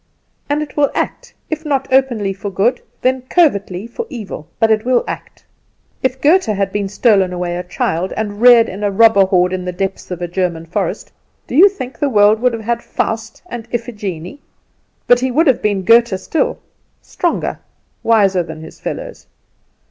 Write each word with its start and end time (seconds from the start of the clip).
And 0.49 0.63
it 0.63 0.75
will 0.75 0.89
act, 0.95 1.35
if 1.51 1.63
not 1.63 1.87
openly 1.93 2.33
for 2.33 2.49
good, 2.49 2.81
then 3.03 3.21
covertly 3.29 3.85
for 3.85 4.07
evil; 4.09 4.47
but 4.59 4.71
it 4.71 4.83
will 4.83 5.03
act. 5.07 5.45
If 6.01 6.19
Goethe 6.19 6.47
had 6.47 6.71
been 6.71 6.89
stolen 6.89 7.31
away 7.31 7.55
a 7.55 7.61
child, 7.61 8.11
and 8.17 8.41
reared 8.41 8.67
in 8.67 8.83
a 8.83 8.89
robber 8.89 9.25
horde 9.25 9.53
in 9.53 9.63
the 9.65 9.71
depths 9.71 10.09
of 10.09 10.19
a 10.23 10.27
German 10.27 10.65
forest, 10.65 11.11
do 11.45 11.53
you 11.53 11.69
think 11.69 11.99
the 11.99 12.09
world 12.09 12.39
would 12.39 12.53
have 12.53 12.63
had 12.63 12.81
"Faust" 12.81 13.43
and 13.45 13.67
"Iphegenie?" 13.71 14.39
But 15.05 15.19
he 15.19 15.29
would 15.29 15.45
have 15.45 15.61
been 15.61 15.83
Goethe 15.83 16.19
still 16.19 16.57
stronger, 17.03 17.59
wiser 18.01 18.41
than 18.41 18.61
his 18.63 18.79
fellows. 18.79 19.27